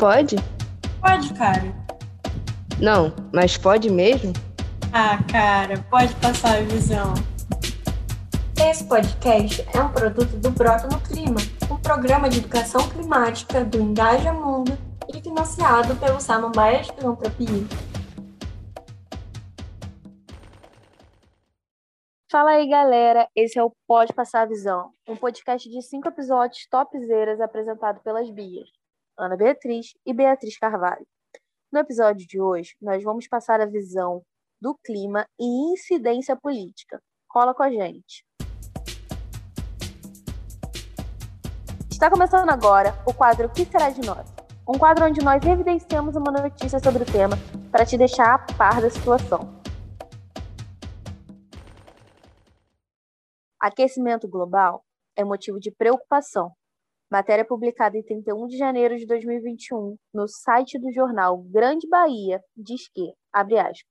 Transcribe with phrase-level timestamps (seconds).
[0.00, 0.36] Pode?
[0.98, 1.74] Pode, cara.
[2.80, 4.32] Não, mas pode mesmo?
[4.94, 7.12] Ah, cara, pode passar a visão.
[8.66, 11.36] Esse podcast é um produto do Brota no Clima,
[11.70, 14.72] um programa de educação climática do Engaja Mundo
[15.06, 17.66] e financiado pelo Samambaia de Filantropia.
[22.32, 23.28] Fala aí, galera.
[23.36, 28.30] Esse é o Pode Passar a Visão, um podcast de cinco episódios topzeiras apresentado pelas
[28.30, 28.70] Bias,
[29.20, 31.06] Ana Beatriz e Beatriz Carvalho.
[31.70, 34.22] No episódio de hoje, nós vamos passar a visão
[34.58, 36.98] do clima e incidência política.
[37.28, 38.24] Cola com a gente.
[41.90, 44.26] Está começando agora o quadro Que Será de Nós?
[44.66, 47.36] Um quadro onde nós evidenciamos uma notícia sobre o tema
[47.70, 49.60] para te deixar a par da situação.
[53.60, 54.82] Aquecimento global
[55.14, 56.54] é motivo de preocupação.
[57.10, 62.88] Matéria publicada em 31 de janeiro de 2021 no site do jornal Grande Bahia diz
[62.88, 63.82] que, abre aspas,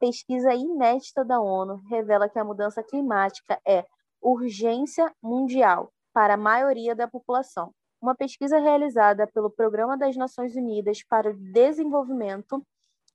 [0.00, 3.84] pesquisa inédita da ONU revela que a mudança climática é
[4.20, 7.72] urgência mundial para a maioria da população.
[8.02, 12.60] Uma pesquisa realizada pelo Programa das Nações Unidas para o Desenvolvimento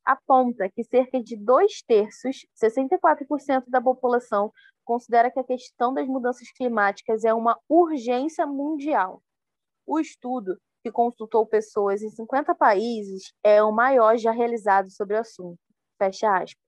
[0.07, 4.53] aponta que cerca de dois terços, 64% da população,
[4.85, 9.21] considera que a questão das mudanças climáticas é uma urgência mundial.
[9.85, 15.19] O estudo, que consultou pessoas em 50 países, é o maior já realizado sobre o
[15.19, 15.59] assunto.
[15.97, 16.63] Fecha aspas.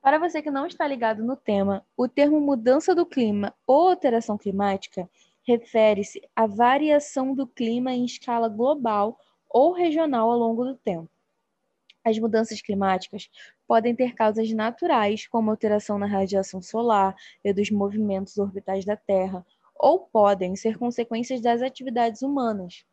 [0.00, 4.36] Para você que não está ligado no tema, o termo mudança do clima ou alteração
[4.36, 5.08] climática
[5.46, 9.16] refere-se à variação do clima em escala global
[9.48, 11.11] ou regional ao longo do tempo.
[12.04, 13.30] As mudanças climáticas
[13.66, 19.46] podem ter causas naturais, como alteração na radiação solar e dos movimentos orbitais da Terra,
[19.74, 22.84] ou podem ser consequências das atividades humanas.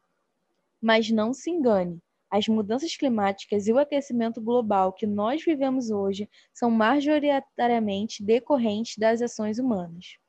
[0.81, 6.29] Mas não se engane, as mudanças climáticas e o aquecimento global que nós vivemos hoje
[6.53, 10.19] são majoritariamente decorrentes das ações humanas.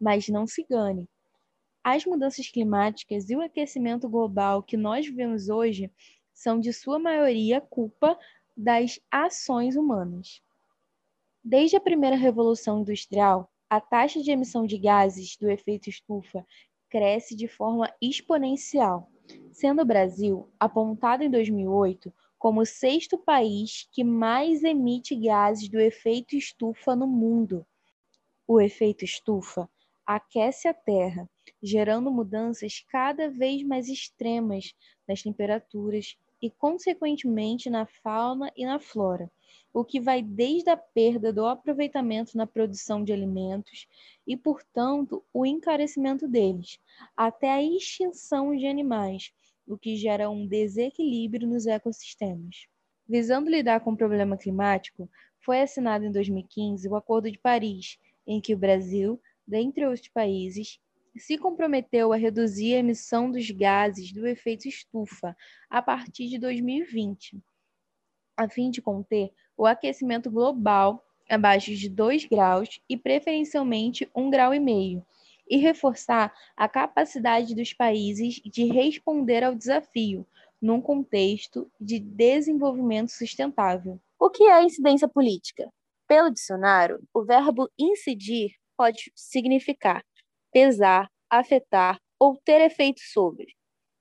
[0.00, 1.08] Mas não se engane,
[1.82, 5.90] as mudanças climáticas e o aquecimento global que nós vivemos hoje
[6.38, 8.16] são, de sua maioria, culpa
[8.56, 10.40] das ações humanas.
[11.42, 16.46] Desde a primeira revolução industrial, a taxa de emissão de gases do efeito estufa
[16.88, 19.10] cresce de forma exponencial,
[19.50, 25.80] sendo o Brasil apontado em 2008 como o sexto país que mais emite gases do
[25.80, 27.66] efeito estufa no mundo.
[28.46, 29.68] O efeito estufa
[30.06, 31.28] aquece a Terra,
[31.62, 34.72] gerando mudanças cada vez mais extremas
[35.06, 39.30] nas temperaturas, e, consequentemente, na fauna e na flora,
[39.72, 43.86] o que vai desde a perda do aproveitamento na produção de alimentos
[44.26, 46.80] e, portanto, o encarecimento deles,
[47.16, 49.32] até a extinção de animais,
[49.66, 52.66] o que gera um desequilíbrio nos ecossistemas.
[53.06, 55.08] Visando lidar com o problema climático,
[55.40, 60.78] foi assinado em 2015 o Acordo de Paris, em que o Brasil, dentre outros países,
[61.18, 65.36] se comprometeu a reduzir a emissão dos gases do efeito estufa
[65.68, 67.42] a partir de 2020,
[68.36, 74.54] a fim de conter o aquecimento global abaixo de 2 graus e preferencialmente 1,5 grau
[74.54, 75.04] e meio,
[75.50, 80.26] e reforçar a capacidade dos países de responder ao desafio
[80.60, 84.00] num contexto de desenvolvimento sustentável.
[84.18, 85.72] O que é incidência política?
[86.06, 90.04] Pelo dicionário, o verbo incidir pode significar
[90.52, 93.54] pesar, afetar ou ter efeito sobre.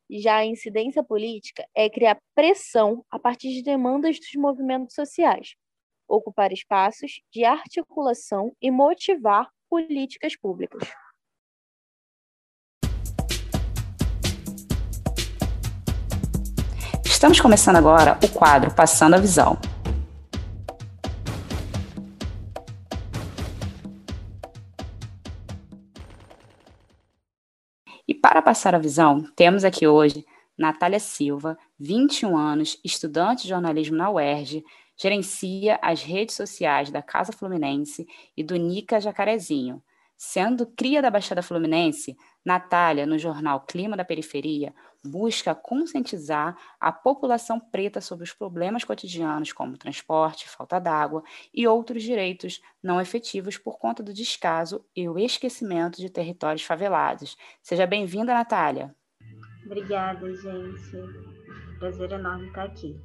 [0.10, 5.56] Já a incidência política é criar pressão a partir de demandas dos movimentos sociais,
[6.08, 10.88] ocupar espaços de articulação e motivar políticas públicas.
[17.06, 19.58] Estamos começando agora o quadro Passando a Visão.
[28.22, 30.26] Para passar a visão, temos aqui hoje
[30.58, 34.64] Natália Silva, 21 anos, estudante de jornalismo na UERJ,
[34.98, 39.82] gerencia as redes sociais da Casa Fluminense e do Nica Jacarezinho.
[40.18, 44.74] Sendo cria da Baixada Fluminense, Natália, no jornal Clima da Periferia,
[45.06, 51.24] busca conscientizar a população preta sobre os problemas cotidianos como transporte, falta d'água
[51.54, 57.38] e outros direitos não efetivos por conta do descaso e o esquecimento de territórios favelados.
[57.62, 58.96] Seja bem-vinda, Natália.
[59.68, 61.78] Obrigada, gente.
[61.78, 63.00] Prazer enorme estar aqui.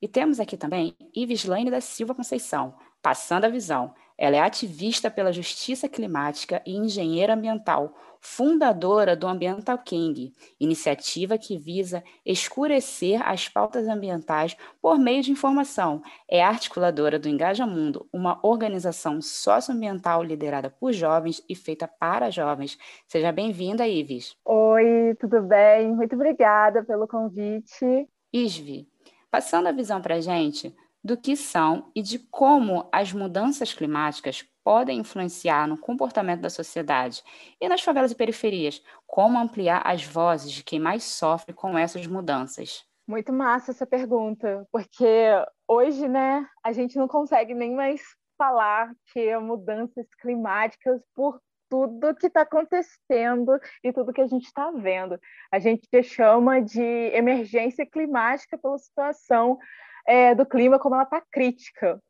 [0.00, 5.32] E temos aqui também Ivislaine da Silva Conceição, Passando a visão, ela é ativista pela
[5.32, 13.88] justiça climática e engenheira ambiental, fundadora do Ambiental King, iniciativa que visa escurecer as pautas
[13.88, 16.00] ambientais por meio de informação.
[16.30, 22.78] É articuladora do Engaja Mundo, uma organização socioambiental liderada por jovens e feita para jovens.
[23.08, 24.36] Seja bem-vinda, Ives.
[24.44, 25.92] Oi, tudo bem?
[25.92, 28.08] Muito obrigada pelo convite.
[28.32, 28.88] Isvi,
[29.32, 30.72] passando a visão para a gente
[31.04, 37.22] do que são e de como as mudanças climáticas podem influenciar no comportamento da sociedade
[37.60, 42.06] e nas favelas e periferias, como ampliar as vozes de quem mais sofre com essas
[42.06, 42.84] mudanças.
[43.06, 45.28] Muito massa essa pergunta, porque
[45.66, 48.00] hoje, né, a gente não consegue nem mais
[48.38, 54.70] falar que mudanças climáticas por tudo que está acontecendo e tudo que a gente está
[54.70, 55.18] vendo.
[55.50, 59.58] A gente chama de emergência climática pela situação
[60.06, 62.00] é, do clima, como ela está crítica.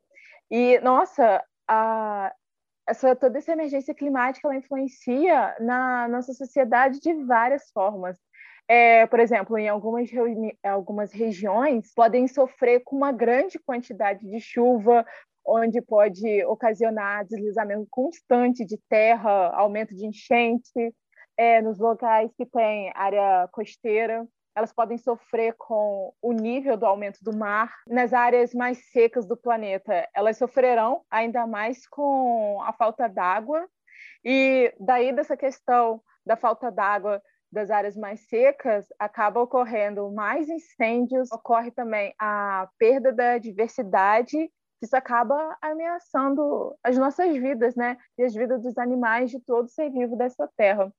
[0.49, 2.33] E, nossa, a,
[2.87, 8.17] essa, toda essa emergência climática ela influencia na nossa sociedade de várias formas.
[8.67, 10.09] É, por exemplo, em algumas,
[10.63, 15.05] algumas regiões podem sofrer com uma grande quantidade de chuva,
[15.45, 20.95] onde pode ocasionar deslizamento constante de terra, aumento de enchente,
[21.35, 24.25] é, nos locais que tem área costeira
[24.55, 27.73] elas podem sofrer com o nível do aumento do mar.
[27.87, 33.67] Nas áreas mais secas do planeta, elas sofrerão ainda mais com a falta d'água.
[34.23, 37.21] E daí dessa questão da falta d'água
[37.51, 44.49] das áreas mais secas, acaba ocorrendo mais incêndios, ocorre também a perda da diversidade
[44.83, 47.97] isso acaba ameaçando as nossas vidas, né?
[48.17, 50.93] E as vidas dos animais, de todo ser vivo dessa terra.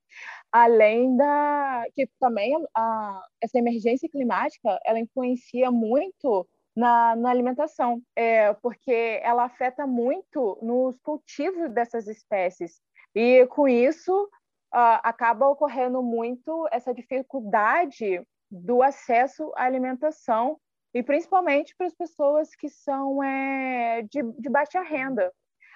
[0.50, 8.52] Além da que também a, essa emergência climática, ela influencia muito na, na alimentação, é,
[8.54, 12.80] porque ela afeta muito nos cultivos dessas espécies.
[13.14, 14.28] E com isso
[14.72, 18.20] acaba ocorrendo muito essa dificuldade
[18.50, 20.58] do acesso à alimentação
[20.94, 25.32] e principalmente para as pessoas que são é, de, de baixa renda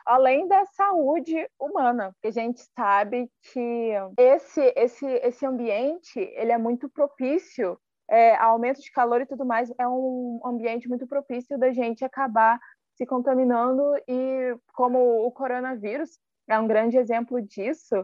[0.09, 6.57] além da saúde humana, que a gente sabe que esse esse esse ambiente ele é
[6.57, 7.79] muito propício
[8.09, 12.59] é, aumento de calor e tudo mais é um ambiente muito propício da gente acabar
[12.97, 16.19] se contaminando e como o coronavírus
[16.49, 18.03] é um grande exemplo disso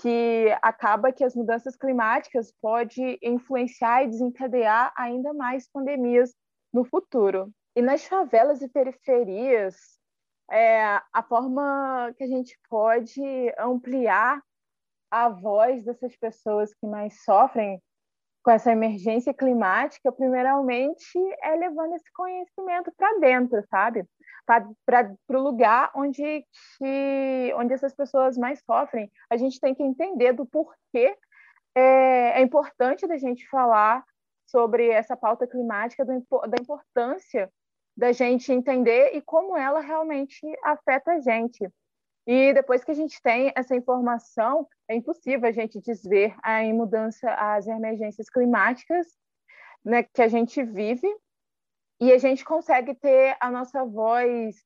[0.00, 6.32] que acaba que as mudanças climáticas pode influenciar e desencadear ainda mais pandemias
[6.72, 7.52] no futuro.
[7.74, 9.76] E nas favelas e periferias,
[10.50, 13.22] é, a forma que a gente pode
[13.58, 14.42] ampliar
[15.10, 17.80] a voz dessas pessoas que mais sofrem
[18.42, 24.04] com essa emergência climática, primeiramente, é levando esse conhecimento para dentro, sabe?
[24.46, 26.44] Para o lugar onde,
[26.78, 29.10] que, onde essas pessoas mais sofrem.
[29.28, 31.16] A gente tem que entender do porquê
[31.74, 34.02] é, é importante da gente falar
[34.50, 37.50] sobre essa pauta climática, do, da importância
[37.96, 41.68] da gente entender e como ela realmente afeta a gente.
[42.26, 47.30] E depois que a gente tem essa informação, é impossível a gente desver a mudança,
[47.30, 49.06] as emergências climáticas
[49.84, 51.08] né, que a gente vive,
[52.00, 54.56] e a gente consegue ter a nossa voz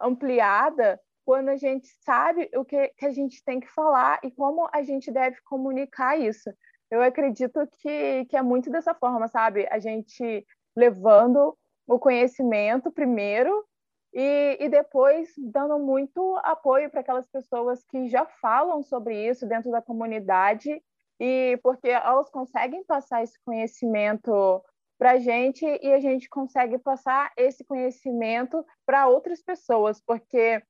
[0.00, 4.68] ampliada quando a gente sabe o que, que a gente tem que falar e como
[4.72, 6.50] a gente deve comunicar isso
[6.90, 9.66] eu acredito que, que é muito dessa forma, sabe?
[9.70, 11.56] A gente levando
[11.86, 13.64] o conhecimento primeiro
[14.12, 19.70] e, e depois dando muito apoio para aquelas pessoas que já falam sobre isso dentro
[19.70, 20.82] da comunidade
[21.18, 24.62] e porque elas conseguem passar esse conhecimento
[24.98, 30.62] para a gente e a gente consegue passar esse conhecimento para outras pessoas, porque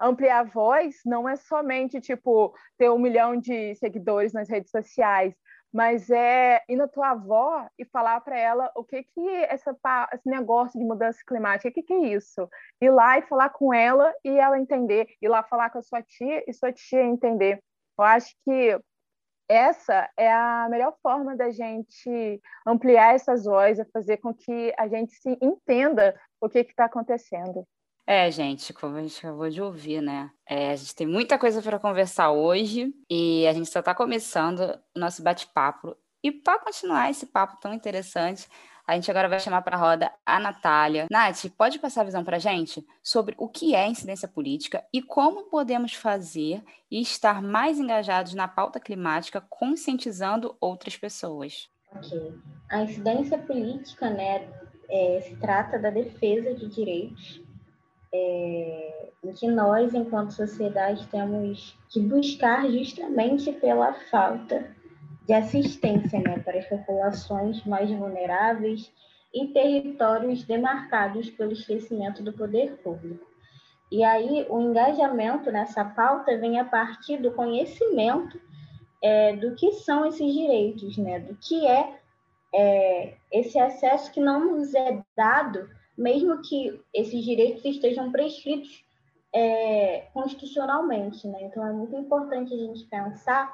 [0.00, 5.34] ampliar a voz não é somente tipo ter um milhão de seguidores nas redes sociais,
[5.72, 9.76] mas é ir na tua avó e falar para ela o que que essa,
[10.12, 12.48] esse negócio de mudança climática, o que que é isso?
[12.80, 16.02] Ir lá e falar com ela e ela entender, ir lá falar com a sua
[16.02, 17.62] tia e sua tia entender.
[17.98, 18.80] Eu acho que
[19.48, 25.14] essa é a melhor forma da gente ampliar essas vozes, fazer com que a gente
[25.14, 27.66] se entenda o que está acontecendo.
[28.10, 30.30] É, gente, como a gente acabou de ouvir, né?
[30.48, 34.60] É, a gente tem muita coisa para conversar hoje e a gente só está começando
[34.96, 35.94] o nosso bate-papo.
[36.22, 38.48] E para continuar esse papo tão interessante,
[38.86, 41.06] a gente agora vai chamar para a roda a Natália.
[41.10, 45.02] Nath, pode passar a visão para a gente sobre o que é incidência política e
[45.02, 51.68] como podemos fazer e estar mais engajados na pauta climática, conscientizando outras pessoas?
[51.94, 52.32] Ok.
[52.70, 54.48] A incidência política, né,
[54.88, 57.46] é, se trata da defesa de direitos
[58.12, 64.74] é, em que nós, enquanto sociedade, temos que buscar justamente pela falta
[65.26, 68.90] de assistência né, para as populações mais vulneráveis
[69.34, 73.26] e territórios demarcados pelo esquecimento do poder público.
[73.90, 78.40] E aí o engajamento nessa pauta vem a partir do conhecimento
[79.02, 81.98] é, do que são esses direitos, né, do que é,
[82.54, 88.84] é esse acesso que não nos é dado mesmo que esses direitos estejam prescritos
[89.34, 91.42] é, constitucionalmente, né?
[91.42, 93.52] Então é muito importante a gente pensar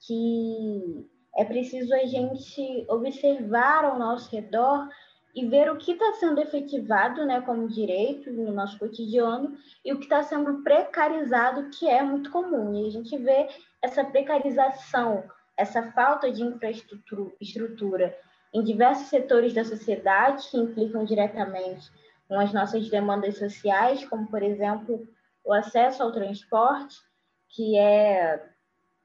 [0.00, 1.06] que
[1.36, 4.88] é preciso a gente observar ao nosso redor
[5.34, 9.98] e ver o que está sendo efetivado, né, como direito no nosso cotidiano e o
[9.98, 12.74] que está sendo precarizado, que é muito comum.
[12.74, 13.46] E a gente vê
[13.80, 15.22] essa precarização,
[15.56, 18.16] essa falta de infraestrutura
[18.58, 21.90] em diversos setores da sociedade que implicam diretamente
[22.26, 25.06] com as nossas demandas sociais, como, por exemplo,
[25.44, 26.96] o acesso ao transporte,
[27.48, 28.44] que é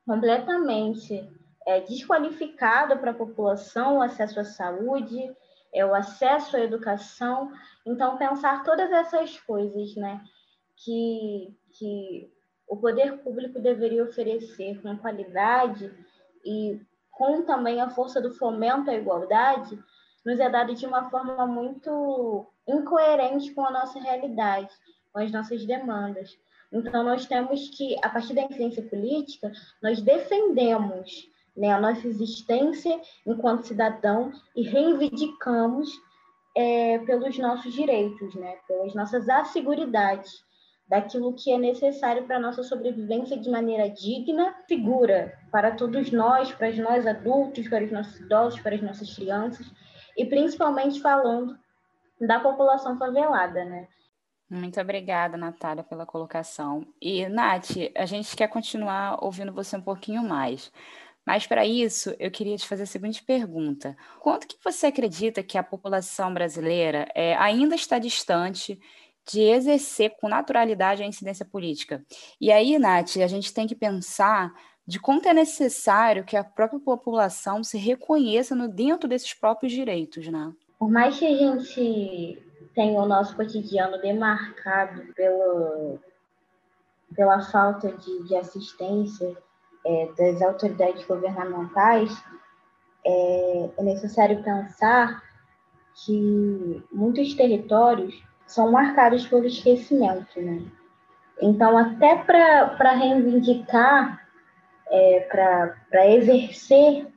[0.06, 1.30] completamente
[1.68, 5.32] é, desqualificado para a população, o acesso à saúde,
[5.72, 7.52] é, o acesso à educação.
[7.86, 10.20] Então, pensar todas essas coisas né,
[10.76, 12.30] que, que
[12.68, 15.94] o poder público deveria oferecer com qualidade
[16.44, 16.82] e
[17.14, 19.80] com também a força do fomento à igualdade,
[20.26, 24.70] nos é dado de uma forma muito incoerente com a nossa realidade,
[25.12, 26.38] com as nossas demandas.
[26.72, 29.52] Então, nós temos que, a partir da influência política,
[29.82, 35.90] nós defendemos né, a nossa existência enquanto cidadão e reivindicamos
[36.56, 40.44] é, pelos nossos direitos, né, pelas nossas asseguridades
[40.88, 46.52] daquilo que é necessário para a nossa sobrevivência de maneira digna, segura para todos nós,
[46.52, 49.66] para nós adultos, para os nossos idosos, para as nossas crianças,
[50.18, 51.58] e principalmente falando
[52.20, 53.88] da população favelada, né?
[54.50, 56.86] Muito obrigada, Natália, pela colocação.
[57.02, 60.72] E, Nath, a gente quer continuar ouvindo você um pouquinho mais.
[61.26, 63.98] Mas, para isso, eu queria te fazer a seguinte pergunta.
[64.20, 68.80] Quanto que você acredita que a população brasileira é, ainda está distante
[69.32, 72.04] de exercer com naturalidade a incidência política.
[72.40, 74.54] E aí, Nath, a gente tem que pensar
[74.86, 80.28] de quanto é necessário que a própria população se reconheça no dentro desses próprios direitos,
[80.28, 80.52] né?
[80.78, 82.44] Por mais que a gente
[82.76, 86.00] tenha o nosso cotidiano demarcado pelo,
[87.16, 89.38] pela falta de, de assistência
[89.86, 92.12] é, das autoridades governamentais,
[93.06, 95.24] é, é necessário pensar
[96.06, 100.62] que muitos territórios são marcados pelo esquecimento, né?
[101.42, 104.22] Então, até para reivindicar,
[104.90, 107.08] é, para exercer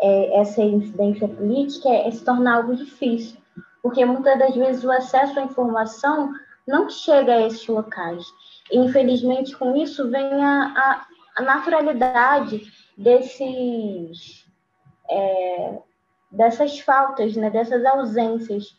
[0.00, 3.38] é, essa incidência política, é, é se tornar algo difícil,
[3.82, 6.32] porque muitas das vezes o acesso à informação
[6.66, 8.24] não chega a esses locais.
[8.70, 12.62] E, infelizmente, com isso vem a, a, naturalidade
[12.96, 14.44] desses,
[15.10, 15.78] é,
[16.30, 18.76] dessas faltas, né, dessas ausências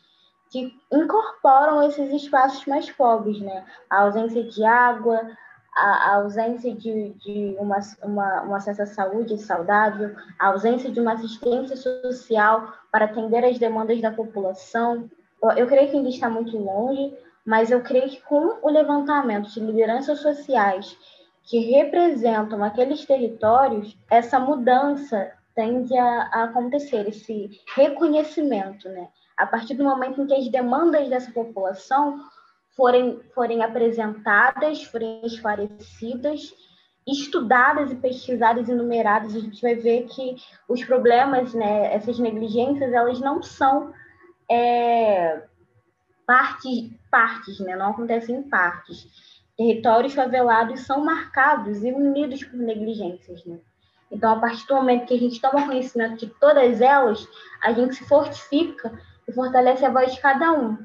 [0.50, 3.66] que incorporam esses espaços mais pobres, né?
[3.90, 5.22] A ausência de água,
[5.76, 11.14] a, ausência de, de uma, uma, um acesso à saúde saudável, a ausência de uma
[11.14, 15.10] assistência social para atender as demandas da população.
[15.42, 17.16] Eu, eu creio que ainda está muito longe,
[17.46, 20.98] mas eu creio que com o levantamento de lideranças sociais
[21.44, 29.08] que representam aqueles territórios, essa mudança tende a, a acontecer, esse reconhecimento, né?
[29.40, 32.20] A partir do momento em que as demandas dessa população
[32.76, 36.54] forem, forem apresentadas, forem esclarecidas,
[37.08, 40.36] estudadas e pesquisadas e numeradas, a gente vai ver que
[40.68, 43.94] os problemas, né, essas negligências, elas não são
[44.52, 45.42] é,
[46.28, 49.08] partes, partes né, não acontecem em partes.
[49.58, 53.44] Territórios favelados são marcados e unidos por negligências.
[53.46, 53.58] Né?
[54.12, 57.26] Então, a partir do momento que a gente toma conhecimento de todas elas,
[57.62, 58.92] a gente se fortifica
[59.30, 60.76] e fortalece a voz de cada um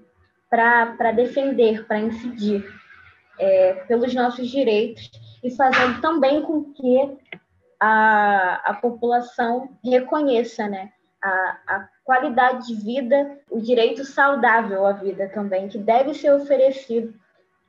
[0.50, 2.64] para defender, para incidir
[3.38, 5.10] é, pelos nossos direitos
[5.42, 7.16] e fazendo também com que
[7.80, 15.28] a, a população reconheça né, a, a qualidade de vida, o direito saudável à vida
[15.30, 17.14] também, que deve ser oferecido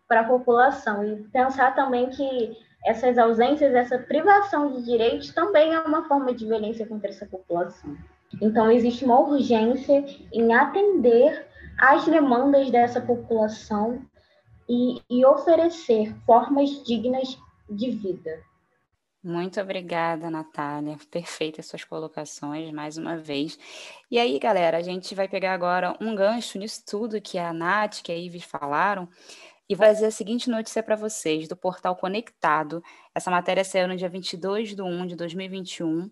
[0.08, 1.04] para a população.
[1.04, 2.56] E pensar também que
[2.86, 7.98] essas ausências, essa privação de direitos também é uma forma de violência contra essa população.
[8.42, 14.02] Então, existe uma urgência em atender às demandas dessa população
[14.70, 17.38] e, e oferecer formas dignas
[17.70, 18.44] de vida.
[19.24, 20.98] Muito obrigada, Natália.
[21.10, 23.58] Perfeitas suas colocações, mais uma vez.
[24.12, 28.04] E aí, galera, a gente vai pegar agora um gancho nisso tudo que a Nath,
[28.04, 29.10] que a Ives falaram,
[29.68, 32.84] e vou trazer a seguinte notícia para vocês, do portal Conectado.
[33.16, 36.08] Essa matéria saiu no dia 22 de 1 de 2021,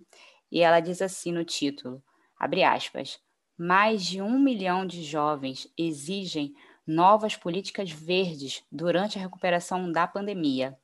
[0.51, 2.01] e ela diz assim no título,
[2.43, 3.19] abre aspas,
[3.57, 6.53] mais de um milhão de jovens exigem
[6.85, 10.77] novas políticas verdes durante a recuperação da pandemia.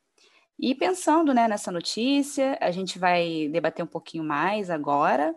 [0.57, 5.33] E pensando né, nessa notícia, a gente vai debater um pouquinho mais agora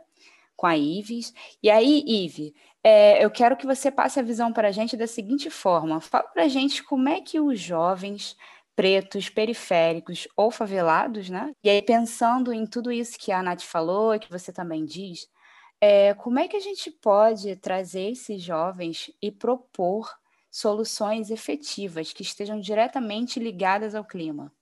[0.57, 1.33] com a Ives.
[1.63, 5.07] E aí, Ive, é, eu quero que você passe a visão para a gente da
[5.07, 8.37] seguinte forma: fala para a gente como é que os jovens
[8.75, 11.53] pretos, periféricos ou favelados, né?
[11.63, 15.29] E aí, pensando em tudo isso que a Nath falou, que você também diz,
[15.85, 20.09] é, como é que a gente pode trazer esses jovens e propor
[20.49, 24.53] soluções efetivas que estejam diretamente ligadas ao clima?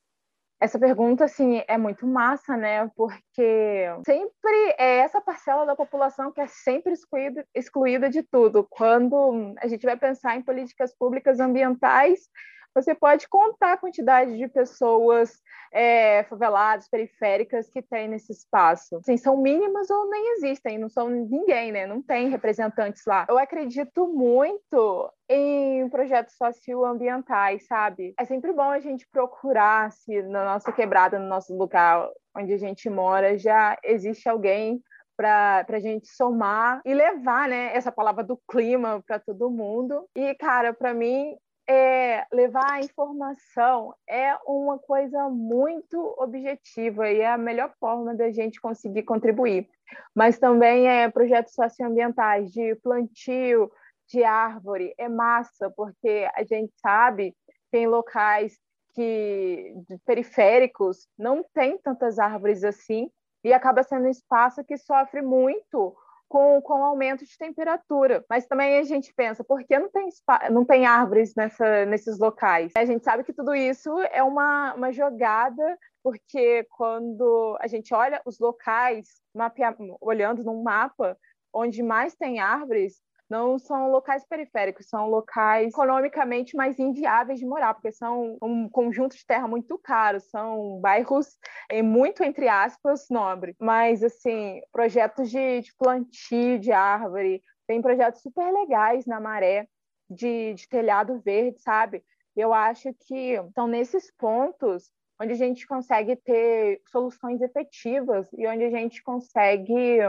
[0.59, 2.91] Essa pergunta, assim, é muito massa, né?
[2.97, 8.67] Porque sempre é essa parcela da população que é sempre excluída, excluída de tudo.
[8.71, 12.31] Quando a gente vai pensar em políticas públicas ambientais,
[12.75, 15.41] você pode contar a quantidade de pessoas
[15.73, 18.97] é, faveladas, periféricas que tem nesse espaço.
[18.97, 21.87] Assim, são mínimas ou nem existem, não são ninguém, né?
[21.87, 23.27] Não tem representantes lá.
[23.29, 28.15] Eu acredito muito em projetos socioambientais, sabe?
[28.19, 32.59] É sempre bom a gente procurar se na nossa quebrada, no nosso lugar onde a
[32.59, 34.83] gente mora, já existe alguém
[35.17, 40.09] para a gente somar e levar né, essa palavra do clima para todo mundo.
[40.17, 41.37] E, cara, para mim,
[41.71, 48.29] é, levar a informação é uma coisa muito objetiva e é a melhor forma da
[48.33, 49.69] gente conseguir contribuir.
[50.12, 53.71] Mas também é projetos socioambientais de plantio
[54.09, 57.37] de árvore, é massa, porque a gente sabe
[57.71, 58.59] que em locais
[58.93, 59.73] que
[60.05, 63.09] periféricos não tem tantas árvores assim
[63.45, 65.97] e acaba sendo um espaço que sofre muito
[66.30, 68.25] com, com aumento de temperatura.
[68.30, 70.08] Mas também a gente pensa, por que não tem,
[70.52, 72.70] não tem árvores nessa, nesses locais?
[72.76, 78.23] A gente sabe que tudo isso é uma, uma jogada, porque quando a gente olha
[78.25, 81.19] os locais, mapea, olhando num mapa,
[81.52, 87.75] onde mais tem árvores, não são locais periféricos, são locais economicamente mais inviáveis de morar,
[87.75, 91.38] porque são um conjunto de terra muito caro, são bairros
[91.69, 93.54] é, muito, entre aspas, nobre.
[93.60, 99.69] Mas, assim, projetos de, de plantio de árvore, tem projetos super legais na Maré,
[100.10, 102.02] de, de telhado verde, sabe?
[102.36, 104.90] Eu acho que são nesses pontos
[105.21, 110.00] onde a gente consegue ter soluções efetivas e onde a gente consegue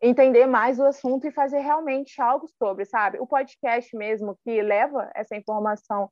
[0.00, 3.18] entender mais o assunto e fazer realmente algo sobre, sabe?
[3.18, 6.10] O podcast mesmo que leva essa informação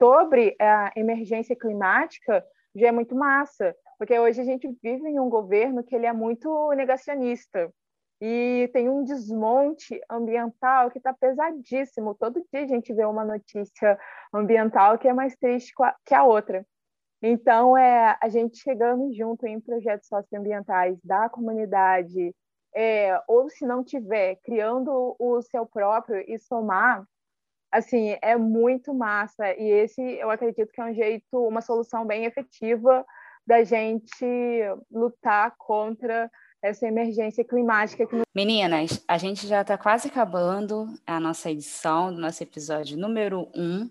[0.00, 5.28] sobre a emergência climática já é muito massa, porque hoje a gente vive em um
[5.28, 7.72] governo que ele é muito negacionista
[8.20, 12.14] e tem um desmonte ambiental que está pesadíssimo.
[12.14, 13.98] Todo dia a gente vê uma notícia
[14.32, 15.72] ambiental que é mais triste
[16.04, 16.66] que a outra.
[17.20, 22.34] Então, é a gente chegando junto em projetos socioambientais da comunidade,
[22.74, 27.04] é, ou se não tiver, criando o seu próprio e somar,
[27.72, 29.54] assim, é muito massa.
[29.54, 33.04] E esse eu acredito que é um jeito, uma solução bem efetiva
[33.46, 34.26] da gente
[34.90, 36.30] lutar contra
[36.62, 38.06] essa emergência climática.
[38.06, 38.22] Que...
[38.34, 43.60] Meninas, a gente já está quase acabando a nossa edição do nosso episódio número 1,
[43.60, 43.90] um,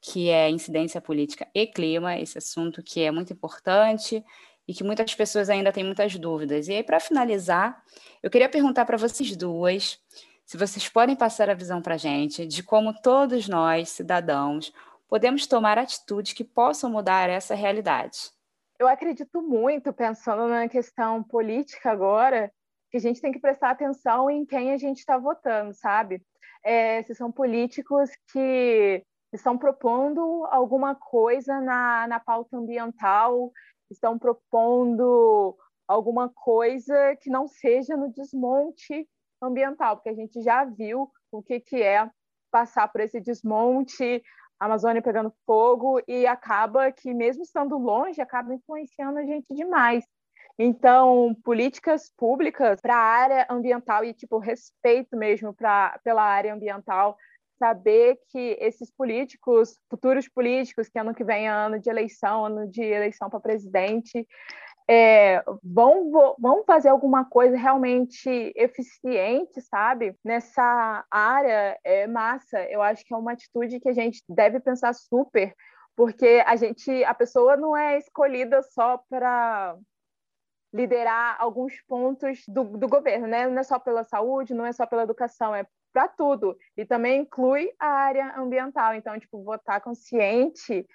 [0.00, 4.22] que é incidência política e clima, esse assunto que é muito importante
[4.66, 6.68] e que muitas pessoas ainda têm muitas dúvidas.
[6.68, 7.82] E aí, para finalizar,
[8.22, 10.00] eu queria perguntar para vocês duas
[10.44, 14.72] se vocês podem passar a visão para a gente de como todos nós, cidadãos,
[15.08, 18.30] podemos tomar atitudes que possam mudar essa realidade.
[18.78, 22.52] Eu acredito muito, pensando na questão política agora,
[22.90, 26.20] que a gente tem que prestar atenção em quem a gente está votando, sabe?
[26.64, 33.50] É, se são políticos que estão propondo alguma coisa na, na pauta ambiental
[33.92, 39.08] estão propondo alguma coisa que não seja no desmonte
[39.40, 42.08] ambiental, porque a gente já viu o que, que é
[42.50, 44.22] passar por esse desmonte,
[44.60, 50.04] a Amazônia pegando fogo, e acaba que, mesmo estando longe, acaba influenciando a gente demais.
[50.58, 57.16] Então, políticas públicas para a área ambiental e, tipo, respeito mesmo pra, pela área ambiental
[57.62, 62.66] saber que esses políticos, futuros políticos, que ano que vem é ano de eleição, ano
[62.68, 64.26] de eleição para presidente,
[64.90, 70.16] é, vão, vão fazer alguma coisa realmente eficiente, sabe?
[70.24, 72.60] Nessa área é massa.
[72.64, 75.54] Eu acho que é uma atitude que a gente deve pensar super,
[75.94, 79.76] porque a gente, a pessoa não é escolhida só para
[80.74, 83.46] liderar alguns pontos do, do governo, né?
[83.46, 86.56] Não é só pela saúde, não é só pela educação, é para tudo.
[86.76, 88.94] E também inclui a área ambiental.
[88.94, 90.86] Então, tipo, votar consciente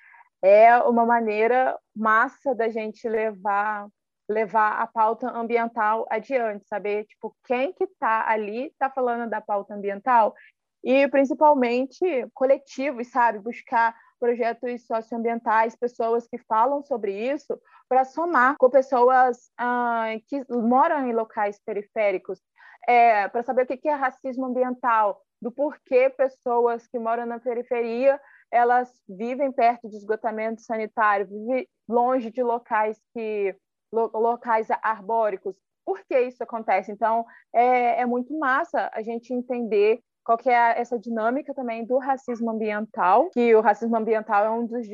[0.42, 3.88] é uma maneira massa da gente levar
[4.30, 9.74] levar a pauta ambiental adiante, saber tipo quem que está ali está falando da pauta
[9.74, 10.36] ambiental
[10.84, 18.70] e principalmente coletivos, sabe, buscar projetos socioambientais, pessoas que falam sobre isso, para somar com
[18.70, 22.42] pessoas ah, que moram em locais periféricos,
[22.88, 28.20] é, para saber o que é racismo ambiental, do porquê pessoas que moram na periferia
[28.52, 33.56] elas vivem perto de esgotamento sanitário, vivem longe de locais que
[33.92, 35.56] locais arbóricos.
[35.86, 36.92] Por que isso acontece?
[36.92, 41.98] Então, é, é muito massa a gente entender qual que é essa dinâmica também do
[41.98, 44.86] racismo ambiental, que o racismo ambiental é um dos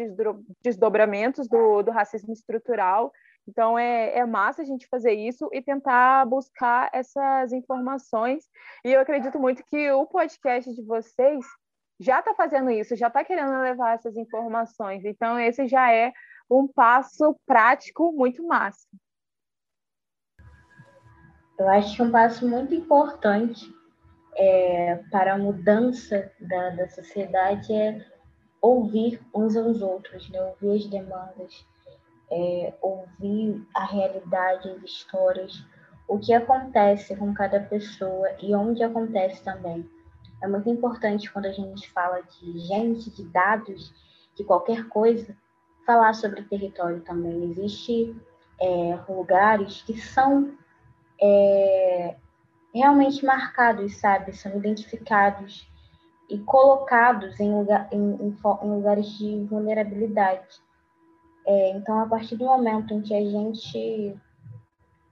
[0.63, 3.11] desdobramentos do, do racismo estrutural.
[3.47, 8.45] Então, é, é massa a gente fazer isso e tentar buscar essas informações.
[8.85, 11.45] E eu acredito muito que o podcast de vocês
[11.99, 15.03] já está fazendo isso, já está querendo levar essas informações.
[15.05, 16.13] Então, esse já é
[16.49, 18.87] um passo prático muito massa.
[21.57, 23.73] Eu acho que um passo muito importante
[24.35, 28.05] é, para a mudança da, da sociedade é
[28.61, 30.41] ouvir uns aos outros, né?
[30.41, 31.65] ouvir as demandas,
[32.33, 35.63] é, ouvir a realidade, as histórias,
[36.07, 39.87] o que acontece com cada pessoa e onde acontece também.
[40.41, 43.93] É muito importante quando a gente fala de gente, de dados,
[44.35, 45.37] de qualquer coisa,
[45.85, 47.51] falar sobre território também.
[47.51, 48.19] Existem
[48.59, 50.57] é, lugares que são
[51.21, 52.15] é,
[52.73, 54.33] realmente marcados, sabe?
[54.33, 55.69] São identificados
[56.27, 60.61] e colocados em, lugar, em, em, em lugares de vulnerabilidade.
[61.45, 64.17] É, então, a partir do momento em que a gente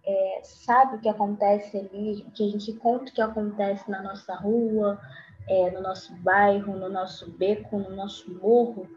[0.05, 4.33] é, sabe o que acontece ali, que a gente conta o que acontece na nossa
[4.35, 4.99] rua,
[5.47, 8.87] é, no nosso bairro, no nosso beco, no nosso morro,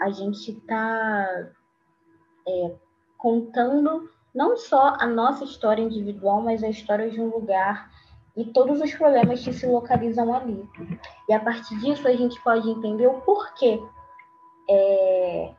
[0.00, 1.48] a gente está
[2.46, 2.74] é,
[3.18, 7.90] contando não só a nossa história individual, mas a história de um lugar
[8.36, 10.66] e todos os problemas que se localizam ali.
[11.28, 13.80] E a partir disso a gente pode entender o porquê
[14.68, 15.54] é,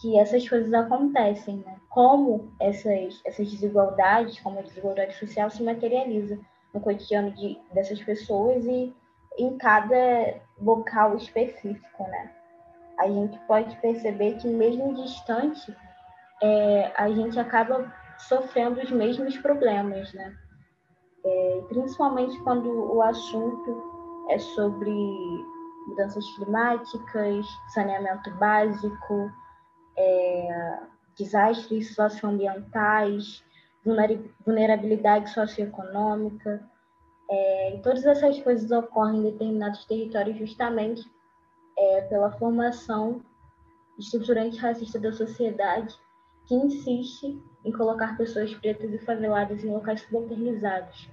[0.00, 1.76] que essas coisas acontecem, né?
[1.90, 6.38] Como essas, essas desigualdades, como a desigualdade social se materializa
[6.72, 8.94] no cotidiano de, dessas pessoas e
[9.38, 12.30] em cada local específico, né?
[12.98, 15.74] A gente pode perceber que mesmo distante,
[16.42, 20.34] é, a gente acaba sofrendo os mesmos problemas, né?
[21.24, 24.90] É, principalmente quando o assunto é sobre
[25.86, 29.30] mudanças climáticas, saneamento básico,
[30.00, 30.78] é,
[31.16, 33.44] desastres socioambientais,
[34.44, 36.62] vulnerabilidade socioeconômica.
[37.30, 41.08] É, e todas essas coisas ocorrem em determinados territórios justamente
[41.78, 43.22] é, pela formação
[43.98, 45.94] estruturante racista da sociedade
[46.46, 51.08] que insiste em colocar pessoas pretas e faveladas em locais subalternizados.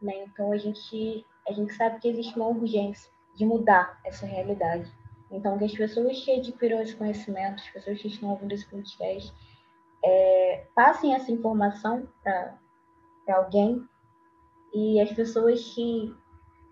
[0.00, 0.24] Né?
[0.24, 4.90] Então a gente a gente sabe que existe uma urgência de mudar essa realidade.
[5.30, 9.32] Então que as pessoas que adquiram esse conhecimento, as pessoas que estão ouvindo esse podcast,
[10.04, 12.56] é, passem essa informação para
[13.28, 13.86] alguém
[14.74, 16.14] e as pessoas que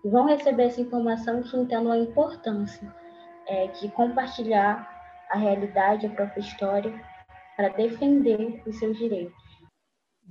[0.03, 2.93] vão receber essa informação que entendam a importância
[3.47, 4.87] é, de compartilhar
[5.29, 7.01] a realidade, a própria história
[7.55, 9.48] para defender os seus direitos.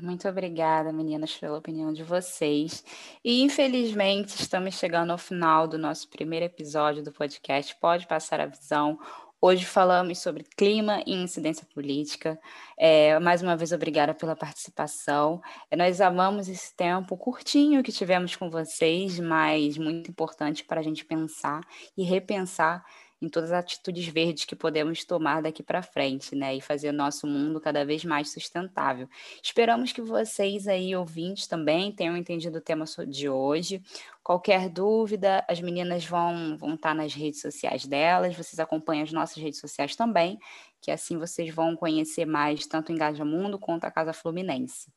[0.01, 2.85] Muito obrigada, meninas, pela opinião de vocês.
[3.25, 8.47] E infelizmente estamos chegando ao final do nosso primeiro episódio do podcast Pode Passar a
[8.47, 8.97] Visão.
[9.41, 12.39] Hoje falamos sobre clima e incidência política.
[12.79, 15.41] É, mais uma vez, obrigada pela participação.
[15.69, 20.83] É, nós amamos esse tempo curtinho que tivemos com vocês, mas muito importante para a
[20.83, 21.61] gente pensar
[21.97, 22.85] e repensar
[23.21, 26.55] em todas as atitudes verdes que podemos tomar daqui para frente, né?
[26.55, 29.09] E fazer o nosso mundo cada vez mais sustentável.
[29.43, 33.83] Esperamos que vocês aí, ouvintes, também tenham entendido o tema de hoje.
[34.23, 39.43] Qualquer dúvida, as meninas vão, vão estar nas redes sociais delas, vocês acompanham as nossas
[39.43, 40.39] redes sociais também,
[40.81, 44.93] que assim vocês vão conhecer mais tanto o Engaja Mundo quanto a Casa Fluminense.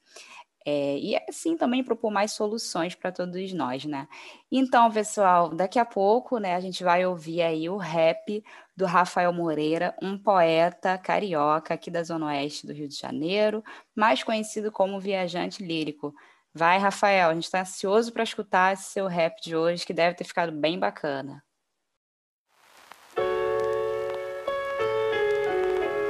[0.65, 4.07] É, e assim também propor mais soluções para todos nós, né?
[4.51, 8.43] Então, pessoal, daqui a pouco, né, a gente vai ouvir aí o rap
[8.77, 13.63] do Rafael Moreira, um poeta carioca aqui da Zona Oeste do Rio de Janeiro,
[13.95, 16.13] mais conhecido como viajante lírico.
[16.53, 20.15] Vai, Rafael, a gente está ansioso para escutar esse seu rap de hoje, que deve
[20.15, 21.43] ter ficado bem bacana.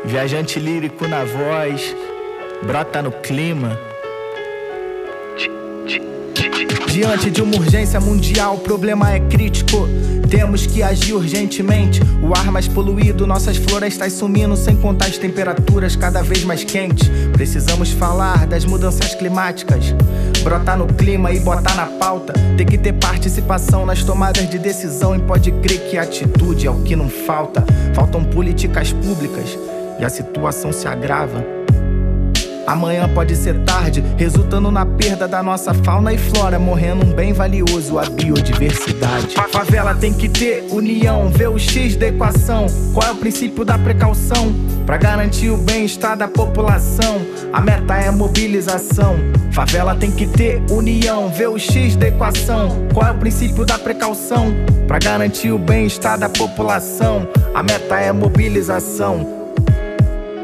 [0.03, 1.95] Viajante lírico na voz
[2.63, 3.90] brota no clima.
[6.91, 9.87] Diante de uma urgência mundial, o problema é crítico.
[10.29, 12.01] Temos que agir urgentemente.
[12.21, 17.09] O ar mais poluído, nossas florestas sumindo, sem contar as temperaturas cada vez mais quentes.
[17.33, 19.95] Precisamos falar das mudanças climáticas.
[20.43, 22.33] Brotar no clima e botar na pauta.
[22.57, 25.15] Tem que ter participação nas tomadas de decisão.
[25.15, 27.63] E pode crer que atitude é o que não falta.
[27.93, 29.57] Faltam políticas públicas
[29.99, 31.60] e a situação se agrava.
[32.65, 37.33] Amanhã pode ser tarde, resultando na perda da nossa fauna e flora, morrendo um bem
[37.33, 39.35] valioso, a biodiversidade.
[39.37, 42.67] A favela tem que ter união, ver o X da equação.
[42.93, 44.53] Qual é o princípio da precaução?
[44.85, 47.21] Para garantir o bem-estar da população,
[47.51, 49.15] a meta é mobilização.
[49.51, 52.87] Favela tem que ter união, ver o X da equação.
[52.93, 54.53] Qual é o princípio da precaução?
[54.87, 59.40] Para garantir o bem-estar da população, a meta é mobilização.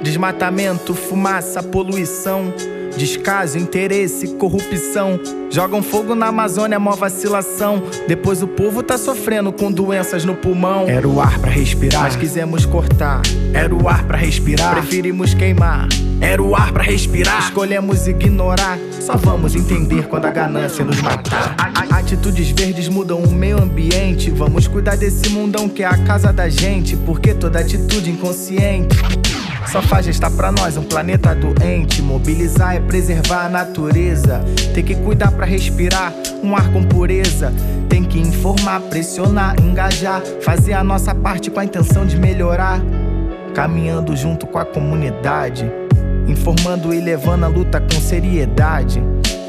[0.01, 2.53] Desmatamento, fumaça, poluição.
[2.97, 5.19] Descaso, interesse, corrupção.
[5.51, 7.83] Jogam fogo na Amazônia, mó vacilação.
[8.07, 10.87] Depois o povo tá sofrendo com doenças no pulmão.
[10.87, 13.21] Era o ar para respirar, mas quisemos cortar.
[13.53, 15.87] Era o ar para respirar, preferimos queimar.
[16.19, 18.79] Era o ar para respirar, escolhemos ignorar.
[18.99, 21.55] Só vamos entender quando a ganância nos matar.
[21.91, 24.31] Atitudes verdes mudam o meio ambiente.
[24.31, 26.95] Vamos cuidar desse mundão que é a casa da gente.
[26.95, 28.97] Porque toda atitude inconsciente
[29.65, 32.01] só faz gestar pra nós um planeta doente.
[32.01, 34.43] Mobilizar é preservar a natureza.
[34.73, 37.51] Tem que cuidar para respirar um ar com pureza.
[37.89, 40.21] Tem que informar, pressionar, engajar.
[40.41, 42.81] Fazer a nossa parte com a intenção de melhorar.
[43.53, 45.69] Caminhando junto com a comunidade.
[46.27, 49.01] Informando e levando a luta com seriedade.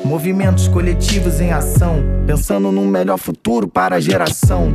[0.05, 2.03] Movimentos coletivos em ação.
[2.27, 4.75] Pensando num melhor futuro para a geração.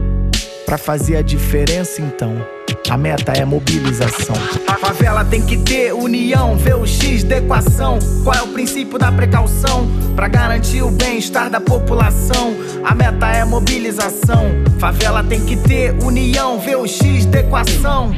[0.66, 2.53] Pra fazer a diferença então.
[2.90, 4.36] A meta é mobilização.
[4.68, 7.98] A favela tem que ter união, ver o X da equação.
[8.24, 9.88] Qual é o princípio da precaução?
[10.16, 12.54] Para garantir o bem-estar da população.
[12.84, 14.46] A meta é mobilização.
[14.80, 18.12] Favela tem que ter união, ver o X da equação.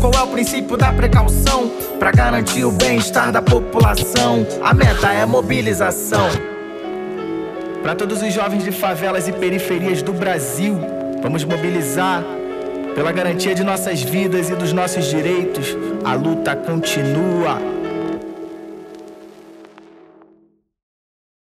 [0.00, 1.68] Qual é o princípio da precaução?
[1.98, 4.46] Para garantir o bem-estar da população.
[4.62, 6.28] A meta é mobilização.
[7.82, 10.78] Para todos os jovens de favelas e periferias do Brasil,
[11.22, 12.22] vamos mobilizar
[12.96, 17.75] pela garantia de nossas vidas e dos nossos direitos, a luta continua.